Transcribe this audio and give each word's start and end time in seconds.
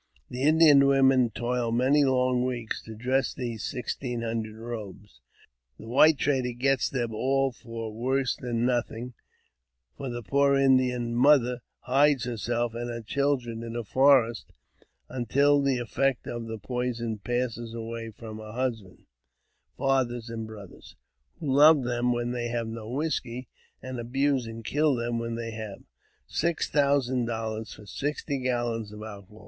The 0.31 0.41
Indian 0.41 0.87
women 0.87 1.29
toil 1.29 1.71
many 1.71 2.03
long 2.03 2.43
weeks 2.43 2.81
to 2.85 2.95
dress 2.95 3.35
these 3.35 3.63
sixteen 3.63 4.21
hundred 4.23 4.55
robes. 4.57 5.21
The 5.77 5.87
white 5.87 6.17
trader 6.17 6.53
gets 6.53 6.89
them 6.89 7.13
all 7.13 7.51
for 7.51 7.93
worse 7.93 8.35
than 8.35 8.65
nothing, 8.65 9.13
for 9.95 10.09
the 10.09 10.23
poor 10.23 10.57
Indian 10.57 11.13
mother 11.13 11.61
hides 11.81 12.23
herself 12.25 12.73
and 12.73 12.89
her 12.89 13.03
children 13.03 13.61
in 13.61 13.73
the 13.73 13.83
forests 13.83 14.51
until 15.07 15.61
the 15.61 15.77
effect 15.77 16.25
of 16.25 16.47
the 16.47 16.57
poison 16.57 17.19
passes 17.19 17.75
away 17.75 18.09
from 18.09 18.37
the 18.37 18.53
husbands, 18.53 19.05
fathers, 19.77 20.29
and 20.31 20.47
brothers, 20.47 20.95
who 21.39 21.45
love 21.53 21.83
them 21.83 22.11
when 22.11 22.31
they 22.31 22.47
have 22.47 22.67
no 22.67 22.89
whisky, 22.89 23.49
and 23.83 23.99
abuse 23.99 24.47
and 24.47 24.65
kill 24.65 24.95
them 24.95 25.19
when 25.19 25.35
they 25.35 25.51
have. 25.51 25.83
Six 26.25 26.67
thousand 26.71 27.25
dollars 27.25 27.75
for 27.75 27.85
sixty 27.85 28.39
gallons 28.39 28.91
of 28.91 29.03
alcohol! 29.03 29.39